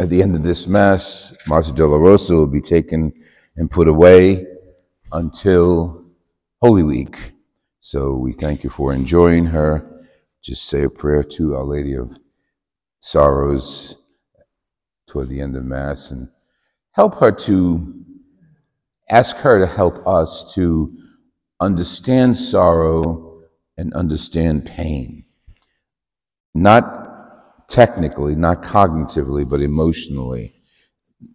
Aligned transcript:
At 0.00 0.08
the 0.08 0.22
end 0.22 0.34
of 0.34 0.42
this 0.42 0.66
Mass, 0.66 1.30
Dolorosa 1.46 2.34
will 2.34 2.46
be 2.46 2.62
taken 2.62 3.12
and 3.56 3.70
put 3.70 3.86
away 3.86 4.46
until 5.12 6.06
Holy 6.62 6.82
Week. 6.82 7.34
So 7.82 8.14
we 8.14 8.32
thank 8.32 8.64
you 8.64 8.70
for 8.70 8.94
enjoying 8.94 9.44
her. 9.44 10.06
Just 10.40 10.64
say 10.64 10.84
a 10.84 10.88
prayer 10.88 11.22
to 11.22 11.54
Our 11.54 11.64
Lady 11.64 11.92
of 11.96 12.16
Sorrows 13.00 13.98
toward 15.06 15.28
the 15.28 15.42
end 15.42 15.54
of 15.54 15.66
Mass 15.66 16.10
and 16.10 16.30
help 16.92 17.20
her 17.20 17.30
to 17.32 18.02
ask 19.10 19.36
her 19.36 19.58
to 19.58 19.66
help 19.66 20.06
us 20.06 20.54
to 20.54 20.96
understand 21.60 22.38
sorrow 22.38 23.42
and 23.76 23.92
understand 23.92 24.64
pain. 24.64 25.26
Not 26.54 26.99
technically, 27.70 28.34
not 28.34 28.62
cognitively, 28.62 29.48
but 29.48 29.60
emotionally. 29.60 30.52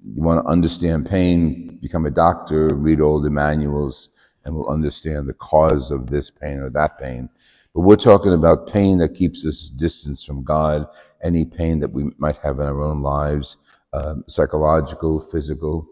You 0.04 0.22
want 0.22 0.44
to 0.44 0.50
understand 0.50 1.08
pain, 1.10 1.80
become 1.82 2.06
a 2.06 2.12
doctor, 2.12 2.68
read 2.76 3.00
all 3.00 3.22
the 3.22 3.30
manuals, 3.30 4.10
and 4.44 4.54
we'll 4.54 4.70
understand 4.70 5.28
the 5.28 5.34
cause 5.34 5.92
of 5.92 6.08
this 6.10 6.30
pain 6.30 6.60
or 6.60 6.70
that 6.72 7.00
pain. 7.00 7.30
But 7.74 7.82
we're 7.82 7.96
talking 7.96 8.34
about 8.34 8.72
pain 8.72 8.98
that 9.00 9.16
keeps 9.16 9.46
us 9.46 9.70
distance 9.70 10.24
from 10.24 10.44
God, 10.44 10.88
any 11.24 11.46
pain 11.46 11.80
that 11.80 11.92
we 11.92 12.12
might 12.18 12.38
have 12.38 12.60
in 12.60 12.66
our 12.66 12.82
own 12.82 13.02
lives, 13.02 13.58
um, 13.94 14.24
psychological, 14.28 15.20
physical. 15.20 15.88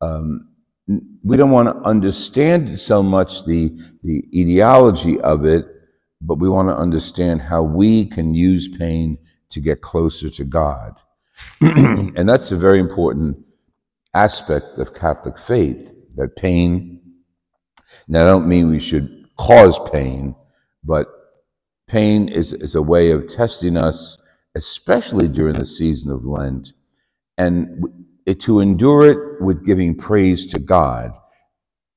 Um, 0.00 0.48
we 1.22 1.36
don't 1.36 1.50
want 1.50 1.68
to 1.68 1.88
understand 1.88 2.78
so 2.78 3.02
much 3.02 3.44
the, 3.44 3.76
the 4.02 4.24
etiology 4.32 5.20
of 5.20 5.44
it, 5.44 5.66
but 6.20 6.38
we 6.38 6.48
want 6.48 6.68
to 6.68 6.76
understand 6.76 7.42
how 7.42 7.62
we 7.62 8.06
can 8.06 8.34
use 8.34 8.68
pain 8.68 9.18
to 9.50 9.60
get 9.60 9.80
closer 9.80 10.28
to 10.28 10.44
God. 10.44 10.96
and 11.60 12.28
that's 12.28 12.52
a 12.52 12.56
very 12.56 12.80
important 12.80 13.36
aspect 14.14 14.78
of 14.78 14.94
Catholic 14.94 15.38
faith, 15.38 15.92
that 16.16 16.36
pain, 16.36 17.00
now 18.08 18.22
I 18.22 18.26
don't 18.26 18.48
mean 18.48 18.68
we 18.68 18.80
should 18.80 19.28
cause 19.38 19.78
pain, 19.90 20.34
but 20.82 21.06
pain 21.86 22.28
is, 22.28 22.52
is 22.52 22.74
a 22.74 22.82
way 22.82 23.12
of 23.12 23.26
testing 23.26 23.76
us, 23.76 24.18
especially 24.54 25.28
during 25.28 25.54
the 25.54 25.64
season 25.64 26.10
of 26.10 26.24
Lent, 26.24 26.72
and 27.36 27.84
to 28.40 28.60
endure 28.60 29.06
it 29.06 29.42
with 29.42 29.64
giving 29.64 29.94
praise 29.94 30.46
to 30.46 30.58
God. 30.58 31.12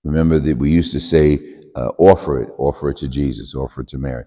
Remember 0.03 0.39
that 0.39 0.57
we 0.57 0.71
used 0.71 0.93
to 0.93 0.99
say, 0.99 1.60
uh, 1.75 1.89
offer 1.97 2.41
it, 2.41 2.49
offer 2.57 2.89
it 2.89 2.97
to 2.97 3.07
Jesus, 3.07 3.55
offer 3.55 3.81
it 3.81 3.87
to 3.89 3.97
Mary, 3.97 4.25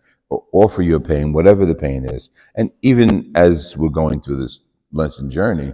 offer 0.53 0.83
your 0.83 1.01
pain, 1.01 1.33
whatever 1.33 1.67
the 1.67 1.75
pain 1.75 2.05
is. 2.05 2.31
And 2.55 2.71
even 2.83 3.33
as 3.35 3.77
we're 3.77 3.89
going 3.89 4.21
through 4.21 4.39
this 4.39 4.61
Lenten 4.93 5.31
journey, 5.31 5.73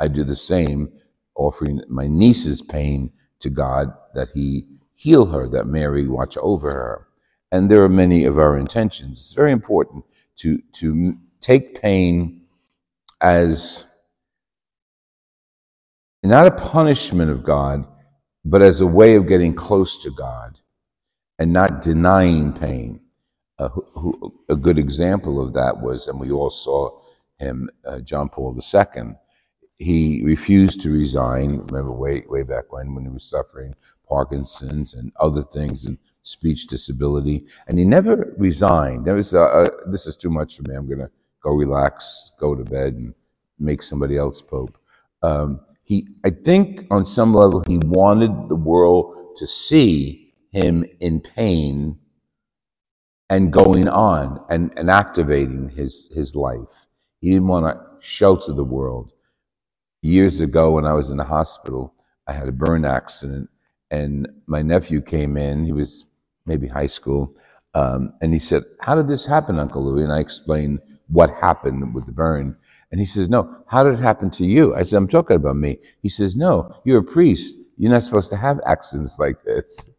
I 0.00 0.08
do 0.08 0.24
the 0.24 0.36
same, 0.36 0.92
offering 1.34 1.80
my 1.88 2.06
niece's 2.06 2.62
pain 2.62 3.12
to 3.40 3.50
God 3.50 3.92
that 4.14 4.30
He 4.32 4.66
heal 4.94 5.26
her, 5.26 5.48
that 5.48 5.66
Mary 5.66 6.06
watch 6.08 6.36
over 6.38 6.70
her. 6.70 7.08
And 7.50 7.70
there 7.70 7.82
are 7.82 7.88
many 7.88 8.24
of 8.24 8.38
our 8.38 8.56
intentions. 8.56 9.18
It's 9.20 9.34
very 9.34 9.52
important 9.52 10.04
to, 10.36 10.58
to 10.74 11.14
take 11.40 11.80
pain 11.80 12.42
as 13.20 13.84
not 16.22 16.46
a 16.46 16.52
punishment 16.52 17.30
of 17.30 17.44
God, 17.44 17.84
but 18.44 18.62
as 18.62 18.80
a 18.80 18.86
way 18.86 19.16
of 19.16 19.26
getting 19.26 19.54
close 19.54 20.02
to 20.02 20.10
God 20.10 20.58
and 21.38 21.52
not 21.52 21.82
denying 21.82 22.52
pain. 22.52 23.00
Uh, 23.58 23.68
who, 23.68 23.86
who, 23.92 24.34
a 24.48 24.56
good 24.56 24.78
example 24.78 25.40
of 25.40 25.52
that 25.52 25.80
was, 25.80 26.08
and 26.08 26.18
we 26.18 26.30
all 26.30 26.50
saw 26.50 26.90
him, 27.38 27.68
uh, 27.86 28.00
John 28.00 28.28
Paul 28.28 28.58
II. 28.58 29.14
He 29.78 30.22
refused 30.24 30.80
to 30.82 30.90
resign. 30.90 31.58
Remember, 31.70 31.92
way 31.92 32.22
way 32.28 32.44
back 32.44 32.72
when, 32.72 32.94
when 32.94 33.04
he 33.04 33.10
was 33.10 33.24
suffering 33.24 33.74
Parkinson's 34.08 34.94
and 34.94 35.12
other 35.18 35.42
things 35.42 35.86
and 35.86 35.98
speech 36.22 36.66
disability, 36.68 37.46
and 37.66 37.78
he 37.78 37.84
never 37.84 38.34
resigned. 38.38 39.04
There 39.04 39.14
was, 39.14 39.34
uh, 39.34 39.42
uh 39.42 39.66
this 39.86 40.06
is 40.06 40.16
too 40.16 40.30
much 40.30 40.56
for 40.56 40.62
me. 40.62 40.76
I'm 40.76 40.86
going 40.86 41.00
to 41.00 41.10
go 41.42 41.50
relax, 41.50 42.30
go 42.38 42.54
to 42.54 42.64
bed, 42.64 42.94
and 42.94 43.14
make 43.58 43.82
somebody 43.82 44.16
else 44.16 44.40
pope. 44.40 44.78
Um, 45.22 45.60
he, 45.84 46.08
I 46.24 46.30
think 46.30 46.86
on 46.90 47.04
some 47.04 47.34
level, 47.34 47.62
he 47.66 47.78
wanted 47.78 48.48
the 48.48 48.56
world 48.56 49.36
to 49.36 49.46
see 49.46 50.21
him 50.52 50.84
in 51.00 51.20
pain 51.20 51.98
and 53.30 53.52
going 53.52 53.88
on 53.88 54.44
and, 54.50 54.72
and 54.76 54.90
activating 54.90 55.70
his, 55.70 56.10
his 56.14 56.36
life. 56.36 56.86
He 57.20 57.30
didn't 57.30 57.48
want 57.48 57.66
to 57.66 58.06
shelter 58.06 58.52
the 58.52 58.64
world. 58.64 59.12
Years 60.02 60.40
ago, 60.40 60.72
when 60.72 60.86
I 60.86 60.92
was 60.92 61.10
in 61.10 61.16
the 61.16 61.24
hospital, 61.24 61.94
I 62.26 62.32
had 62.32 62.48
a 62.48 62.52
burn 62.52 62.84
accident, 62.84 63.48
and 63.90 64.28
my 64.46 64.62
nephew 64.62 65.00
came 65.00 65.36
in. 65.36 65.64
He 65.64 65.72
was 65.72 66.06
maybe 66.44 66.66
high 66.66 66.88
school, 66.88 67.36
um, 67.74 68.12
and 68.20 68.32
he 68.32 68.40
said, 68.40 68.64
"How 68.80 68.96
did 68.96 69.06
this 69.06 69.24
happen, 69.24 69.60
Uncle 69.60 69.84
Louis?" 69.84 70.02
And 70.02 70.12
I 70.12 70.18
explained 70.18 70.80
what 71.12 71.30
happened 71.30 71.94
with 71.94 72.06
the 72.06 72.12
burn. 72.12 72.56
And 72.90 73.00
he 73.00 73.06
says, 73.06 73.28
No, 73.28 73.54
how 73.66 73.84
did 73.84 73.94
it 73.94 74.02
happen 74.02 74.30
to 74.32 74.44
you? 74.44 74.74
I 74.74 74.82
said, 74.82 74.96
I'm 74.96 75.08
talking 75.08 75.36
about 75.36 75.56
me. 75.56 75.78
He 76.02 76.08
says, 76.08 76.36
No, 76.36 76.74
you're 76.84 77.00
a 77.00 77.04
priest. 77.04 77.56
You're 77.76 77.92
not 77.92 78.02
supposed 78.02 78.30
to 78.30 78.36
have 78.36 78.60
accidents 78.66 79.18
like 79.18 79.42
this. 79.44 79.90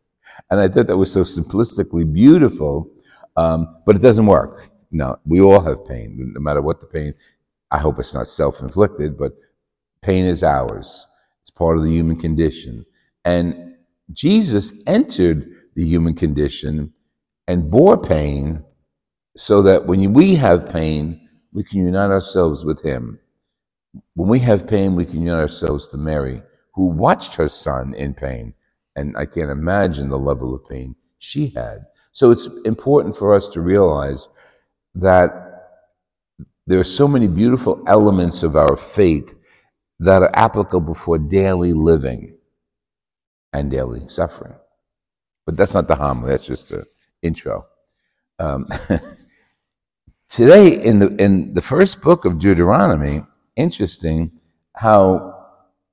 And 0.49 0.59
I 0.59 0.67
thought 0.67 0.87
that 0.87 0.97
was 0.97 1.11
so 1.11 1.23
simplistically 1.23 2.11
beautiful, 2.11 2.91
um, 3.37 3.77
but 3.85 3.95
it 3.95 4.01
doesn't 4.01 4.25
work. 4.25 4.69
No, 4.91 5.17
we 5.25 5.41
all 5.41 5.61
have 5.61 5.85
pain, 5.85 6.33
no 6.35 6.39
matter 6.39 6.61
what 6.61 6.79
the 6.79 6.87
pain. 6.87 7.13
I 7.71 7.79
hope 7.79 7.97
it's 7.99 8.13
not 8.13 8.27
self 8.27 8.61
inflicted, 8.61 9.17
but 9.17 9.33
pain 10.01 10.25
is 10.25 10.43
ours. 10.43 11.07
It's 11.41 11.49
part 11.49 11.77
of 11.77 11.83
the 11.83 11.91
human 11.91 12.19
condition. 12.19 12.85
And 13.25 13.75
Jesus 14.11 14.71
entered 14.85 15.49
the 15.75 15.85
human 15.85 16.15
condition 16.15 16.93
and 17.47 17.71
bore 17.71 17.97
pain 17.97 18.63
so 19.35 19.61
that 19.63 19.85
when 19.85 20.13
we 20.13 20.35
have 20.35 20.69
pain, 20.69 21.27
we 21.51 21.63
can 21.63 21.79
unite 21.85 22.11
ourselves 22.11 22.63
with 22.63 22.81
him. 22.81 23.19
When 24.15 24.29
we 24.29 24.39
have 24.39 24.67
pain, 24.67 24.95
we 24.95 25.05
can 25.05 25.21
unite 25.21 25.39
ourselves 25.39 25.87
to 25.89 25.97
Mary, 25.97 26.41
who 26.73 26.87
watched 26.87 27.35
her 27.35 27.47
son 27.47 27.93
in 27.95 28.13
pain. 28.13 28.53
And 28.95 29.17
I 29.17 29.25
can't 29.25 29.49
imagine 29.49 30.09
the 30.09 30.19
level 30.19 30.53
of 30.53 30.67
pain 30.67 30.95
she 31.19 31.47
had. 31.47 31.85
So 32.11 32.31
it's 32.31 32.47
important 32.65 33.17
for 33.17 33.33
us 33.33 33.49
to 33.49 33.61
realize 33.61 34.27
that 34.95 35.43
there 36.67 36.79
are 36.79 36.85
so 36.85 37.07
many 37.07 37.27
beautiful 37.27 37.83
elements 37.87 38.43
of 38.43 38.55
our 38.55 38.77
faith 38.77 39.35
that 39.99 40.21
are 40.21 40.31
applicable 40.35 40.93
for 40.93 41.17
daily 41.17 41.73
living 41.73 42.37
and 43.51 43.71
daily 43.71 44.07
suffering. 44.07 44.55
But 45.45 45.57
that's 45.57 45.73
not 45.73 45.87
the 45.87 45.95
homily, 45.95 46.31
that's 46.31 46.45
just 46.45 46.69
the 46.69 46.85
intro. 47.21 47.65
Um, 48.39 48.67
Today, 50.33 50.83
in 50.83 50.97
the 50.97 51.15
in 51.17 51.53
the 51.53 51.61
first 51.61 52.01
book 52.01 52.25
of 52.25 52.39
Deuteronomy, 52.39 53.21
interesting 53.55 54.31
how, 54.75 55.45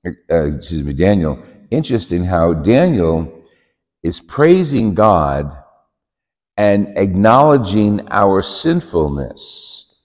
uh, 0.07 0.11
excuse 0.57 0.83
me, 0.83 0.95
Daniel. 0.95 1.39
Interesting 1.71 2.25
how 2.25 2.55
Daniel 2.55 3.33
is 4.03 4.21
praising 4.21 4.95
God 4.95 5.57
and 6.57 6.99
acknowledging 6.99 8.09
our 8.11 8.43
sinfulness. 8.43 10.03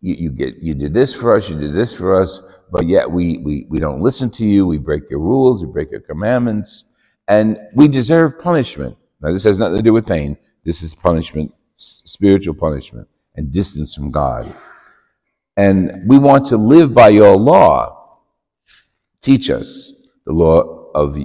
You, 0.00 0.14
you, 0.14 0.30
get 0.30 0.56
you 0.56 0.74
did 0.74 0.92
this 0.92 1.14
for 1.14 1.36
us, 1.36 1.48
you 1.48 1.58
did 1.58 1.74
this 1.74 1.94
for 1.94 2.20
us, 2.20 2.42
but 2.70 2.86
yet 2.86 3.10
we, 3.10 3.38
we 3.38 3.66
we 3.70 3.78
don't 3.78 4.02
listen 4.02 4.30
to 4.32 4.44
you. 4.44 4.66
We 4.66 4.78
break 4.78 5.08
your 5.08 5.20
rules, 5.20 5.64
we 5.64 5.72
break 5.72 5.90
your 5.90 6.00
commandments, 6.00 6.84
and 7.28 7.58
we 7.74 7.88
deserve 7.88 8.38
punishment. 8.38 8.96
Now, 9.20 9.32
this 9.32 9.44
has 9.44 9.58
nothing 9.60 9.78
to 9.78 9.82
do 9.82 9.94
with 9.94 10.06
pain. 10.06 10.36
This 10.64 10.82
is 10.82 10.94
punishment, 10.94 11.54
spiritual 11.76 12.54
punishment 12.54 13.08
and 13.36 13.50
distance 13.52 13.94
from 13.94 14.10
God. 14.10 14.54
And 15.56 16.02
we 16.08 16.18
want 16.18 16.46
to 16.46 16.56
live 16.56 16.92
by 16.92 17.08
your 17.08 17.36
law. 17.36 18.18
Teach 19.22 19.48
us 19.50 19.92
the 20.26 20.32
law 20.32 20.90
of 20.94 21.18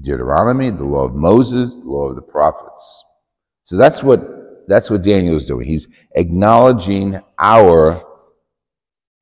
Deuteronomy, 0.00 0.70
the 0.70 0.84
law 0.84 1.04
of 1.04 1.14
Moses, 1.14 1.78
the 1.78 1.84
law 1.84 2.08
of 2.08 2.16
the 2.16 2.22
prophets. 2.22 3.04
So 3.62 3.76
that's 3.76 4.02
what 4.02 4.68
that's 4.68 4.90
what 4.90 5.02
Daniel 5.02 5.36
is 5.36 5.44
doing. 5.44 5.68
He's 5.68 5.88
acknowledging 6.14 7.20
our 7.38 8.00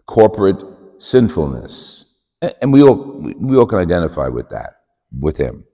corporate 0.07 0.63
sinfulness. 0.99 2.21
And 2.61 2.73
we 2.73 2.83
all 2.83 3.35
we 3.39 3.57
all 3.57 3.67
can 3.67 3.79
identify 3.79 4.29
with 4.29 4.49
that, 4.51 4.75
with 5.19 5.37
him. 5.37 5.65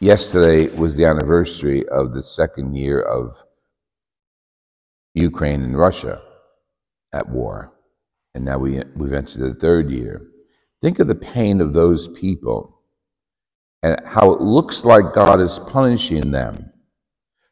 Yesterday 0.00 0.68
was 0.76 0.96
the 0.96 1.04
anniversary 1.04 1.86
of 1.88 2.12
the 2.14 2.22
second 2.22 2.74
year 2.74 3.00
of 3.00 3.42
Ukraine 5.14 5.62
and 5.62 5.78
Russia 5.78 6.20
at 7.12 7.28
war. 7.28 7.72
And 8.34 8.44
now 8.44 8.58
we, 8.58 8.82
we've 8.96 9.12
entered 9.12 9.40
the 9.40 9.54
third 9.54 9.90
year. 9.90 10.26
Think 10.84 10.98
of 10.98 11.08
the 11.08 11.14
pain 11.14 11.62
of 11.62 11.72
those 11.72 12.08
people 12.08 12.78
and 13.82 13.98
how 14.04 14.32
it 14.32 14.42
looks 14.42 14.84
like 14.84 15.14
God 15.14 15.40
is 15.40 15.58
punishing 15.58 16.30
them. 16.30 16.72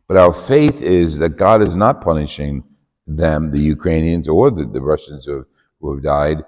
But 0.07 0.19
our 0.19 0.35
faith 0.35 0.83
is 0.83 1.17
that 1.17 1.39
God 1.39 1.63
is 1.63 1.75
not 1.75 2.03
punishing 2.03 2.63
them, 3.07 3.51
the 3.51 3.59
Ukrainians 3.59 4.29
or 4.29 4.51
the, 4.51 4.67
the 4.67 4.83
Russians 4.83 5.25
who 5.25 5.37
have, 5.37 5.47
who 5.81 5.95
have 5.95 6.03
died, 6.05 6.45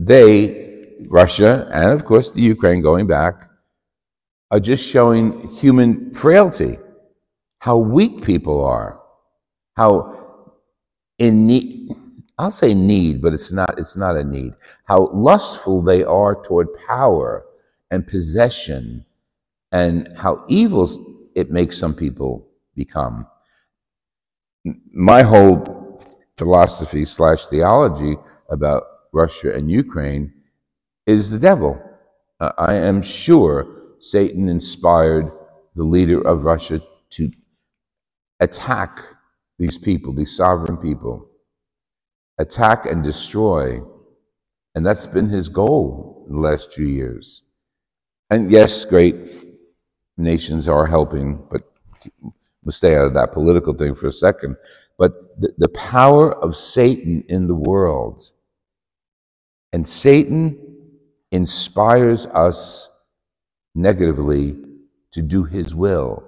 they, 0.00 0.96
Russia, 1.06 1.70
and 1.72 1.92
of 1.92 2.04
course 2.04 2.32
the 2.32 2.42
Ukraine 2.42 2.82
going 2.82 3.06
back, 3.06 3.48
are 4.50 4.58
just 4.58 4.84
showing 4.84 5.48
human 5.50 6.12
frailty, 6.12 6.76
how 7.60 7.76
weak 7.76 8.24
people 8.24 8.64
are, 8.64 9.00
how 9.76 10.50
in 11.20 11.46
need, 11.46 11.94
I'll 12.40 12.50
say 12.50 12.72
need, 12.72 13.20
but 13.20 13.34
it's 13.34 13.52
not, 13.52 13.78
it's 13.78 13.98
not 13.98 14.16
a 14.16 14.24
need, 14.24 14.54
how 14.84 15.08
lustful 15.12 15.82
they 15.82 16.02
are 16.02 16.42
toward 16.42 16.68
power 16.86 17.44
and 17.90 18.06
possession 18.06 19.04
and 19.72 20.16
how 20.16 20.44
evil 20.48 20.88
it 21.34 21.50
makes 21.50 21.76
some 21.76 21.94
people 21.94 22.48
become. 22.74 23.26
My 24.90 25.20
whole 25.20 26.02
philosophy 26.38 27.04
slash 27.04 27.44
theology 27.44 28.16
about 28.48 28.84
Russia 29.12 29.54
and 29.54 29.70
Ukraine 29.70 30.32
is 31.06 31.28
the 31.28 31.38
devil. 31.38 31.78
Uh, 32.40 32.52
I 32.56 32.72
am 32.72 33.02
sure 33.02 33.66
Satan 33.98 34.48
inspired 34.48 35.30
the 35.76 35.84
leader 35.84 36.26
of 36.26 36.44
Russia 36.44 36.80
to 37.10 37.30
attack 38.40 39.02
these 39.58 39.76
people, 39.76 40.14
these 40.14 40.34
sovereign 40.34 40.78
people, 40.78 41.29
attack 42.40 42.86
and 42.86 43.04
destroy. 43.04 43.80
And 44.74 44.84
that's 44.84 45.06
been 45.06 45.28
his 45.28 45.48
goal 45.48 46.26
in 46.28 46.36
the 46.36 46.40
last 46.40 46.72
few 46.72 46.86
years. 46.86 47.42
And 48.30 48.50
yes, 48.50 48.84
great 48.84 49.28
nations 50.16 50.68
are 50.68 50.86
helping, 50.86 51.42
but 51.50 51.62
we'll 52.64 52.72
stay 52.72 52.96
out 52.96 53.06
of 53.06 53.14
that 53.14 53.32
political 53.32 53.74
thing 53.74 53.94
for 53.94 54.08
a 54.08 54.12
second. 54.12 54.56
But 54.98 55.40
the, 55.40 55.52
the 55.58 55.68
power 55.70 56.32
of 56.32 56.56
Satan 56.56 57.24
in 57.28 57.46
the 57.46 57.54
world, 57.54 58.30
and 59.72 59.86
Satan 59.86 60.58
inspires 61.32 62.26
us 62.26 62.90
negatively 63.74 64.56
to 65.12 65.22
do 65.22 65.44
his 65.44 65.74
will 65.74 66.24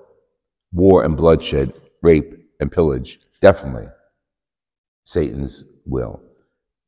war 0.72 1.04
and 1.04 1.18
bloodshed, 1.18 1.78
rape 2.00 2.34
and 2.58 2.72
pillage, 2.72 3.20
definitely 3.42 3.86
Satan's 5.04 5.64
will. 5.84 6.20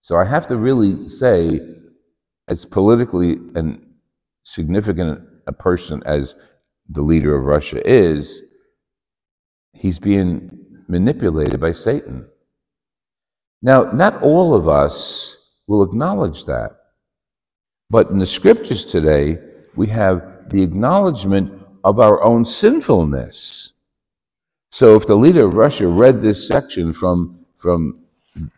So 0.00 0.16
I 0.16 0.24
have 0.24 0.46
to 0.48 0.56
really 0.56 1.08
say, 1.08 1.60
as 2.48 2.64
politically 2.64 3.38
and 3.54 3.94
significant 4.42 5.26
a 5.46 5.52
person 5.52 6.02
as 6.04 6.34
the 6.88 7.02
leader 7.02 7.34
of 7.34 7.44
Russia 7.44 7.80
is, 7.88 8.42
he's 9.72 9.98
being 9.98 10.50
manipulated 10.88 11.60
by 11.60 11.72
Satan. 11.72 12.26
Now, 13.62 13.84
not 13.92 14.22
all 14.22 14.54
of 14.54 14.68
us 14.68 15.36
will 15.66 15.82
acknowledge 15.82 16.44
that. 16.44 16.72
But 17.88 18.10
in 18.10 18.18
the 18.18 18.26
scriptures 18.26 18.84
today, 18.84 19.38
we 19.74 19.86
have 19.88 20.50
the 20.50 20.62
acknowledgement 20.62 21.62
of 21.82 21.98
our 21.98 22.22
own 22.22 22.44
sinfulness. 22.44 23.72
So 24.70 24.96
if 24.96 25.06
the 25.06 25.14
leader 25.14 25.46
of 25.46 25.54
Russia 25.54 25.86
read 25.88 26.20
this 26.20 26.46
section 26.46 26.92
from, 26.92 27.46
from 27.56 28.03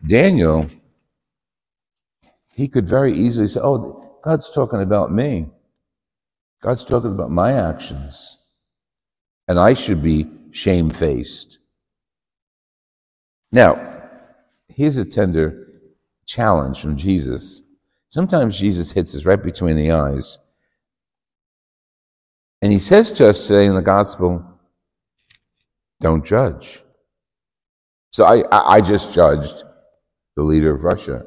Daniel, 0.07 0.69
he 2.55 2.69
could 2.69 2.89
very 2.89 3.13
easily 3.17 3.49
say, 3.49 3.61
Oh, 3.63 4.19
God's 4.25 4.51
talking 4.51 4.83
about 4.83 5.13
me. 5.13 5.47
God's 6.63 6.85
talking 6.85 7.13
about 7.13 7.31
my 7.31 7.53
actions, 7.53 8.39
and 9.47 9.59
I 9.59 9.75
should 9.75 10.03
be 10.03 10.27
shamefaced. 10.51 11.59
Now, 13.53 14.11
here's 14.69 14.97
a 14.97 15.05
tender 15.05 15.69
challenge 16.25 16.81
from 16.81 16.97
Jesus. 16.97 17.63
Sometimes 18.09 18.59
Jesus 18.59 18.91
hits 18.91 19.15
us 19.15 19.25
right 19.25 19.43
between 19.43 19.77
the 19.77 19.93
eyes. 19.93 20.39
And 22.63 22.73
he 22.73 22.79
says 22.79 23.13
to 23.13 23.29
us 23.29 23.47
today 23.47 23.67
in 23.67 23.75
the 23.75 23.83
gospel, 23.83 24.45
don't 26.01 26.25
judge. 26.25 26.83
So 28.17 28.25
I, 28.25 28.77
I 28.77 28.81
just 28.81 29.13
judged 29.13 29.65
the 30.37 30.43
leader 30.43 30.75
of 30.75 30.83
Russia, 30.83 31.27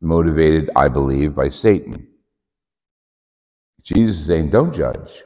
motivated, 0.00 0.70
I 0.74 0.88
believe, 0.88 1.34
by 1.34 1.50
Satan. 1.50 2.08
Jesus 3.82 4.20
is 4.20 4.26
saying, 4.26 4.48
don't 4.48 4.74
judge 4.74 5.22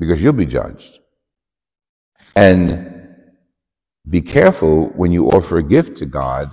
because 0.00 0.20
you'll 0.20 0.32
be 0.32 0.46
judged. 0.46 0.98
And 2.34 3.08
be 4.10 4.20
careful 4.20 4.88
when 4.88 5.12
you 5.12 5.28
offer 5.28 5.58
a 5.58 5.62
gift 5.62 5.96
to 5.98 6.06
God. 6.06 6.52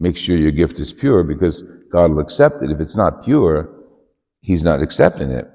Make 0.00 0.16
sure 0.16 0.36
your 0.36 0.50
gift 0.50 0.80
is 0.80 0.92
pure 0.92 1.22
because 1.22 1.62
God 1.92 2.10
will 2.10 2.18
accept 2.18 2.64
it. 2.64 2.72
If 2.72 2.80
it's 2.80 2.96
not 2.96 3.22
pure, 3.22 3.72
He's 4.40 4.64
not 4.64 4.82
accepting 4.82 5.30
it. 5.30 5.48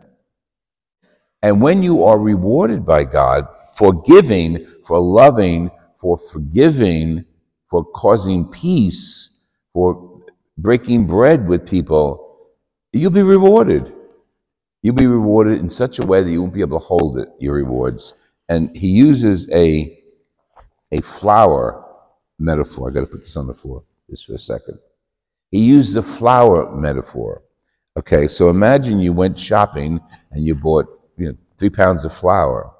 And 1.41 1.61
when 1.61 1.83
you 1.83 2.05
are 2.05 2.17
rewarded 2.17 2.85
by 2.85 3.03
God 3.03 3.49
for 3.73 4.01
giving, 4.03 4.65
for 4.85 4.99
loving, 4.99 5.71
for 5.99 6.17
forgiving, 6.17 7.25
for 7.69 7.83
causing 7.83 8.45
peace, 8.49 9.39
for 9.73 10.21
breaking 10.57 11.07
bread 11.07 11.47
with 11.47 11.67
people, 11.67 12.49
you'll 12.91 13.11
be 13.11 13.23
rewarded. 13.23 13.91
You'll 14.81 14.95
be 14.95 15.07
rewarded 15.07 15.59
in 15.59 15.69
such 15.69 15.99
a 15.99 16.05
way 16.05 16.23
that 16.23 16.29
you 16.29 16.41
won't 16.41 16.53
be 16.53 16.61
able 16.61 16.79
to 16.79 16.85
hold 16.85 17.17
it, 17.17 17.29
your 17.39 17.55
rewards. 17.55 18.13
And 18.49 18.75
he 18.75 18.87
uses 18.89 19.49
a, 19.51 19.97
a 20.91 21.01
flour 21.01 21.85
metaphor. 22.37 22.89
I 22.89 22.93
got 22.93 23.01
to 23.01 23.07
put 23.07 23.21
this 23.21 23.37
on 23.37 23.47
the 23.47 23.53
floor 23.53 23.83
just 24.09 24.27
for 24.27 24.33
a 24.33 24.39
second. 24.39 24.77
He 25.51 25.63
used 25.63 25.93
the 25.93 26.03
flour 26.03 26.75
metaphor. 26.75 27.43
Okay, 27.97 28.27
so 28.27 28.49
imagine 28.49 28.99
you 28.99 29.13
went 29.13 29.39
shopping 29.39 30.01
and 30.31 30.43
you 30.43 30.55
bought 30.55 30.87
you 31.17 31.27
know, 31.27 31.37
three 31.57 31.69
pounds 31.69 32.05
of 32.05 32.13
flour 32.13 32.72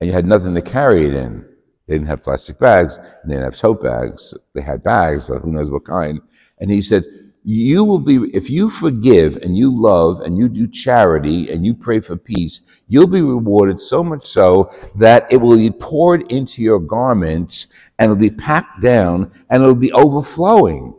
and 0.00 0.08
you 0.08 0.12
had 0.14 0.26
nothing 0.26 0.54
to 0.54 0.62
carry 0.62 1.04
it 1.04 1.14
in. 1.14 1.44
They 1.86 1.94
didn't 1.94 2.08
have 2.08 2.22
plastic 2.22 2.58
bags, 2.58 2.96
and 2.96 3.30
they 3.30 3.34
didn't 3.34 3.52
have 3.52 3.56
tote 3.56 3.82
bags. 3.82 4.34
They 4.54 4.60
had 4.60 4.82
bags, 4.82 5.24
but 5.24 5.40
who 5.40 5.52
knows 5.52 5.70
what 5.70 5.84
kind. 5.84 6.20
And 6.58 6.70
he 6.70 6.82
said, 6.82 7.04
you 7.44 7.82
will 7.82 7.98
be, 7.98 8.16
if 8.34 8.50
you 8.50 8.68
forgive 8.68 9.36
and 9.38 9.56
you 9.56 9.74
love 9.74 10.20
and 10.20 10.36
you 10.36 10.50
do 10.50 10.68
charity 10.68 11.50
and 11.50 11.64
you 11.64 11.72
pray 11.72 11.98
for 11.98 12.14
peace, 12.14 12.82
you'll 12.88 13.06
be 13.06 13.22
rewarded 13.22 13.80
so 13.80 14.04
much 14.04 14.26
so 14.26 14.70
that 14.96 15.32
it 15.32 15.38
will 15.38 15.56
be 15.56 15.70
poured 15.70 16.30
into 16.30 16.60
your 16.60 16.78
garments 16.78 17.68
and 17.98 18.10
it'll 18.10 18.20
be 18.20 18.28
packed 18.28 18.82
down 18.82 19.30
and 19.48 19.62
it'll 19.62 19.74
be 19.74 19.92
overflowing. 19.92 20.94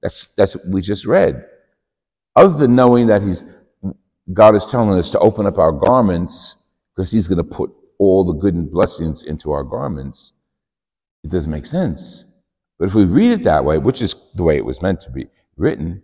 That's, 0.00 0.28
that's 0.36 0.54
what 0.54 0.68
we 0.68 0.82
just 0.82 1.04
read. 1.04 1.44
Other 2.36 2.56
than 2.56 2.76
knowing 2.76 3.08
that 3.08 3.22
he's, 3.22 3.44
God 4.32 4.54
is 4.54 4.66
telling 4.66 4.96
us 4.96 5.10
to 5.10 5.18
open 5.18 5.46
up 5.46 5.58
our 5.58 5.72
garments 5.72 6.56
because 6.94 7.10
he's 7.10 7.26
going 7.26 7.38
to 7.38 7.44
put 7.44 7.72
all 7.98 8.24
the 8.24 8.32
good 8.32 8.54
and 8.54 8.70
blessings 8.70 9.24
into 9.24 9.50
our 9.50 9.64
garments, 9.64 10.32
it 11.24 11.30
doesn't 11.30 11.50
make 11.50 11.66
sense. 11.66 12.24
But 12.78 12.86
if 12.86 12.94
we 12.94 13.04
read 13.04 13.32
it 13.32 13.42
that 13.44 13.64
way, 13.64 13.78
which 13.78 14.00
is 14.00 14.14
the 14.34 14.44
way 14.44 14.56
it 14.56 14.64
was 14.64 14.82
meant 14.82 15.00
to 15.02 15.10
be, 15.10 15.26
written 15.56 16.02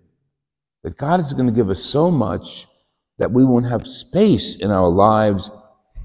that 0.82 0.96
God 0.98 1.20
is 1.20 1.32
going 1.32 1.46
to 1.46 1.52
give 1.52 1.70
us 1.70 1.82
so 1.82 2.10
much 2.10 2.66
that 3.18 3.30
we 3.30 3.44
won't 3.44 3.66
have 3.66 3.86
space 3.86 4.56
in 4.56 4.70
our 4.70 4.88
lives 4.88 5.50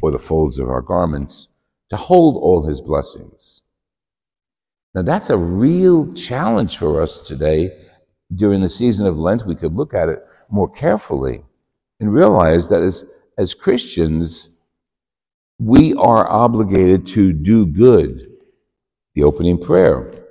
or 0.02 0.12
the 0.12 0.20
folds 0.20 0.60
of 0.60 0.70
our 0.70 0.82
garments 0.82 1.50
to 1.90 1.98
hold 1.98 2.36
all 2.36 2.66
his 2.66 2.82
blessings. 2.82 3.62
Now, 4.96 5.02
that's 5.02 5.30
a 5.30 5.38
real 5.38 6.14
challenge 6.14 6.78
for 6.78 7.02
us 7.02 7.22
today. 7.22 7.72
During 8.36 8.62
the 8.62 8.70
season 8.70 9.08
of 9.08 9.18
Lent, 9.18 9.46
we 9.46 9.56
could 9.56 9.74
look 9.74 9.94
at 9.94 10.10
it 10.10 10.20
more 10.50 10.70
carefully 10.70 11.44
and 12.00 12.14
realize 12.14 12.70
that 12.70 12.82
as, 12.82 13.06
as 13.38 13.54
Christians, 13.54 14.50
we 15.60 15.94
are 15.96 16.28
obligated 16.28 17.06
to 17.08 17.34
do 17.34 17.68
good. 17.68 18.26
The 19.16 19.24
opening 19.24 19.62
prayer, 19.62 20.26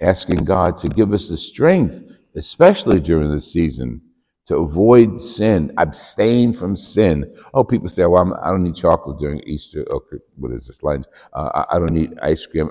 asking 0.00 0.44
God 0.44 0.76
to 0.78 0.88
give 0.88 1.12
us 1.12 1.28
the 1.28 1.36
strength 1.36 2.14
especially 2.36 3.00
during 3.00 3.30
this 3.30 3.52
season, 3.52 4.00
to 4.46 4.56
avoid 4.56 5.18
sin, 5.20 5.72
abstain 5.78 6.52
from 6.52 6.76
sin. 6.76 7.34
Oh, 7.54 7.64
people 7.64 7.88
say, 7.88 8.04
well, 8.04 8.22
I'm, 8.22 8.34
I 8.34 8.48
do 8.48 8.58
not 8.58 8.60
need 8.62 8.76
chocolate 8.76 9.18
during 9.18 9.40
Easter. 9.46 9.86
Okay, 9.90 10.16
what 10.36 10.52
is 10.52 10.66
this 10.66 10.82
lunch? 10.82 11.06
Uh, 11.32 11.64
I, 11.70 11.76
I 11.76 11.78
don't 11.78 11.92
need 11.92 12.18
ice 12.20 12.44
cream. 12.46 12.70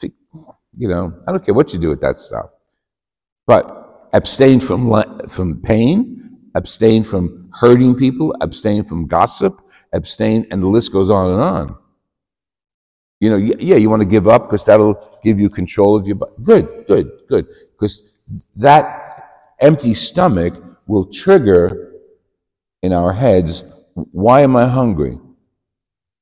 You 0.00 0.88
know, 0.88 1.12
I 1.28 1.32
don't 1.32 1.44
care 1.44 1.54
what 1.54 1.72
you 1.72 1.78
do 1.78 1.90
with 1.90 2.00
that 2.00 2.16
stuff. 2.16 2.46
But 3.46 4.08
abstain 4.14 4.58
from, 4.58 4.90
from 5.28 5.60
pain, 5.60 6.38
abstain 6.54 7.04
from 7.04 7.50
hurting 7.52 7.94
people, 7.94 8.34
abstain 8.40 8.82
from 8.84 9.06
gossip, 9.06 9.60
abstain, 9.92 10.46
and 10.50 10.62
the 10.62 10.66
list 10.66 10.92
goes 10.92 11.10
on 11.10 11.32
and 11.32 11.40
on. 11.40 11.76
You 13.20 13.30
know, 13.30 13.36
yeah, 13.36 13.76
you 13.76 13.88
want 13.88 14.02
to 14.02 14.08
give 14.08 14.26
up 14.26 14.48
because 14.48 14.64
that'll 14.64 15.20
give 15.22 15.38
you 15.38 15.48
control 15.48 15.94
of 15.94 16.06
your 16.06 16.16
body. 16.16 16.32
Good, 16.42 16.86
good, 16.88 17.10
good. 17.28 17.46
Because 17.72 18.18
that 18.56 19.54
empty 19.60 19.94
stomach 19.94 20.54
will 20.86 21.06
trigger 21.06 21.92
in 22.82 22.92
our 22.92 23.12
heads 23.12 23.64
why 23.94 24.40
am 24.40 24.56
I 24.56 24.66
hungry? 24.66 25.18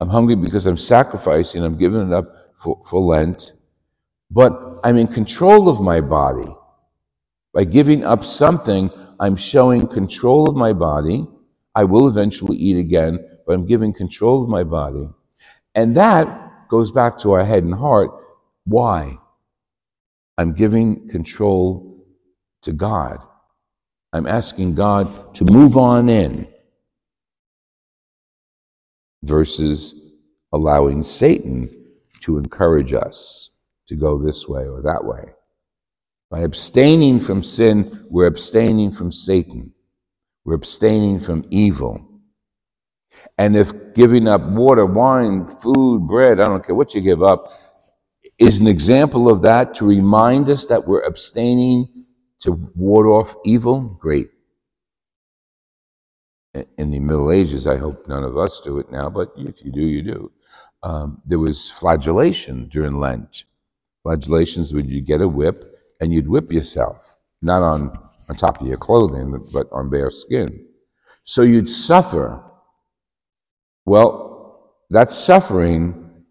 I'm 0.01 0.09
hungry 0.09 0.35
because 0.35 0.67
I'm 0.67 0.77
sacrificing, 0.77 1.63
I'm 1.63 1.77
giving 1.77 2.09
it 2.09 2.13
up 2.13 2.25
for, 2.59 2.83
for 2.87 3.01
Lent, 3.01 3.53
but 4.31 4.81
I'm 4.83 4.97
in 4.97 5.07
control 5.07 5.69
of 5.69 5.81
my 5.81 6.01
body. 6.01 6.53
By 7.53 7.65
giving 7.65 8.05
up 8.05 8.25
something, 8.25 8.91
I'm 9.19 9.37
showing 9.37 9.87
control 9.87 10.49
of 10.49 10.57
my 10.57 10.73
body. 10.73 11.27
I 11.75 11.85
will 11.85 12.09
eventually 12.09 12.57
eat 12.57 12.79
again, 12.79 13.25
but 13.47 13.55
I'm 13.55 13.67
giving 13.67 13.93
control 13.93 14.43
of 14.43 14.49
my 14.49 14.65
body. 14.65 15.09
And 15.75 15.97
that 15.97 16.69
goes 16.69 16.91
back 16.91 17.19
to 17.21 17.33
our 17.33 17.45
head 17.45 17.65
and 17.65 17.75
heart. 17.75 18.11
Why? 18.65 19.19
I'm 20.39 20.53
giving 20.53 21.09
control 21.09 22.05
to 22.63 22.73
God. 22.73 23.19
I'm 24.13 24.27
asking 24.27 24.75
God 24.75 25.35
to 25.37 25.45
move 25.45 25.77
on 25.77 26.09
in 26.09 26.49
versus 29.23 29.95
allowing 30.53 31.03
Satan 31.03 31.69
to 32.21 32.39
encourage 32.39 32.93
us 32.93 33.51
to 33.87 33.95
go 33.95 34.19
this 34.19 34.49
way 34.49 34.67
or 34.69 34.83
that 34.83 35.05
way. 35.05 35.25
By 36.31 36.41
abstaining 36.41 37.21
from 37.21 37.43
sin, 37.43 38.07
we're 38.09 38.27
abstaining 38.27 38.93
from 38.93 39.13
Satan. 39.13 39.73
We're 40.45 40.55
abstaining 40.55 41.21
from 41.21 41.45
evil. 41.51 42.07
And 43.39 43.57
if 43.57 43.73
giving 43.95 44.29
up 44.29 44.43
water, 44.43 44.87
wine, 44.87 45.47
food, 45.47 46.07
bread, 46.07 46.41
I 46.41 46.47
don't 46.47 46.65
care 46.65 46.75
what 46.75 46.95
you 46.95 47.01
give 47.01 47.23
up, 47.23 47.45
is 48.39 48.61
an 48.61 48.67
example 48.67 49.31
of 49.31 49.43
that 49.43 49.75
to 49.75 49.85
remind 49.85 50.49
us 50.49 50.67
that 50.67 50.87
we're 50.87 51.03
abstaining 51.03 52.07
to 52.41 52.53
ward 52.75 53.07
off 53.07 53.35
evil, 53.45 53.81
great. 54.01 54.29
In 56.55 56.91
the 56.91 56.99
Middle 56.99 57.31
Ages, 57.31 57.67
I 57.67 57.77
hope 57.77 58.09
none 58.09 58.25
of 58.25 58.37
us 58.37 58.61
do 58.61 58.79
it 58.79 58.91
now, 58.91 59.11
but 59.11 59.33
if 59.37 59.65
you 59.65 59.71
do, 59.71 59.83
you 59.83 60.03
do. 60.03 60.33
Um, 60.83 61.21
there 61.27 61.39
was 61.39 61.71
flagellation 61.71 62.69
during 62.69 62.99
Lent. 62.99 63.45
Flagellations 64.05 64.73
would 64.73 64.89
you 64.89 65.03
get 65.03 65.21
a 65.21 65.29
whip 65.29 65.77
and 66.01 66.13
you'd 66.13 66.29
whip 66.29 66.51
yourself, 66.51 67.17
not 67.43 67.63
on, 67.63 67.93
on 68.31 68.37
top 68.37 68.61
of 68.61 68.67
your 68.69 68.77
clothing, 68.77 69.45
but 69.53 69.67
on 69.73 69.91
bare 69.91 70.13
skin. 70.13 70.67
So 71.25 71.43
you'd 71.43 71.69
suffer. 71.69 72.41
Well, 73.85 74.77
that 74.91 75.11
suffering 75.11 76.25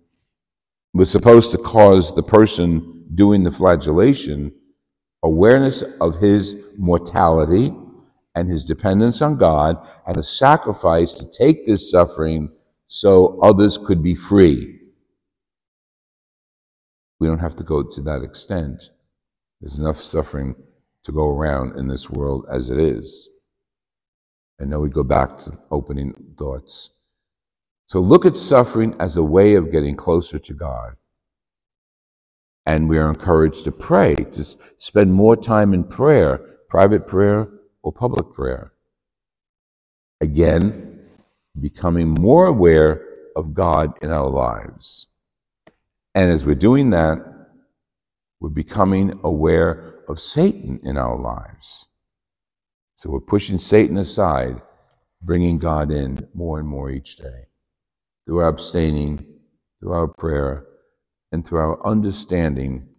was 0.94 1.12
supposed 1.12 1.52
to 1.52 1.58
cause 1.58 2.16
the 2.16 2.24
person 2.24 3.06
doing 3.14 3.44
the 3.44 3.52
flagellation 3.52 4.54
awareness 5.24 5.84
of 6.00 6.18
his 6.20 6.56
mortality 6.78 7.74
and 8.36 8.48
his 8.48 8.64
dependence 8.64 9.22
on 9.22 9.36
God 9.36 9.86
and 10.08 10.16
a 10.16 10.24
sacrifice 10.24 11.14
to 11.16 11.30
take 11.30 11.66
this 11.66 11.92
suffering 11.92 12.50
so 12.88 13.38
others 13.42 13.78
could 13.78 14.02
be 14.02 14.16
free. 14.16 14.80
We 17.20 17.28
don't 17.28 17.40
have 17.40 17.58
to 17.58 17.64
go 17.66 17.84
to 17.84 18.02
that 18.04 18.24
extent. 18.24 18.82
There's 19.60 19.78
enough 19.78 19.98
suffering 19.98 20.56
to 21.04 21.12
go 21.12 21.30
around 21.30 21.78
in 21.78 21.88
this 21.88 22.10
world 22.10 22.46
as 22.52 22.70
it 22.70 22.80
is. 22.80 23.30
And 24.60 24.72
then 24.72 24.82
we 24.82 24.90
go 24.90 25.04
back 25.04 25.38
to 25.40 25.58
opening 25.72 26.14
thoughts. 26.38 26.90
So 27.88 28.00
look 28.00 28.26
at 28.26 28.36
suffering 28.36 28.96
as 29.00 29.18
a 29.18 29.24
way 29.24 29.56
of 29.56 29.72
getting 29.72 29.96
closer 29.96 30.38
to 30.38 30.54
God. 30.54 30.96
And 32.66 32.88
we 32.88 33.00
are 33.00 33.10
encouraged 33.10 33.64
to 33.64 33.72
pray, 33.72 34.16
to 34.16 34.44
spend 34.78 35.12
more 35.12 35.36
time 35.36 35.74
in 35.74 35.84
prayer, 35.84 36.38
private 36.70 37.08
prayer 37.08 37.48
or 37.82 37.92
public 37.92 38.32
prayer. 38.34 38.74
Again, 40.22 41.00
becoming 41.60 42.10
more 42.10 42.46
aware 42.46 43.06
of 43.36 43.54
God 43.54 43.94
in 44.02 44.12
our 44.12 44.30
lives. 44.30 45.08
And 46.14 46.30
as 46.30 46.46
we're 46.46 46.56
doing 46.56 46.90
that, 46.92 47.18
we're 48.40 48.50
becoming 48.50 49.20
aware 49.24 49.99
of 50.10 50.20
Satan 50.20 50.80
in 50.84 50.98
our 50.98 51.18
lives. 51.18 51.86
So 52.96 53.10
we're 53.10 53.22
pushing 53.22 53.58
Satan 53.58 53.98
aside, 53.98 54.62
bringing 55.22 55.60
God 55.60 55.92
in 55.92 56.28
more 56.34 56.60
and 56.60 56.68
more 56.68 56.90
each 56.92 57.18
day 57.18 57.46
through 58.26 58.40
our 58.40 58.50
abstaining, 58.50 59.26
through 59.80 59.94
our 59.94 60.08
prayer, 60.08 60.66
and 61.32 61.46
through 61.46 61.60
our 61.60 61.88
understanding 61.88 62.90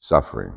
suffering. 0.00 0.52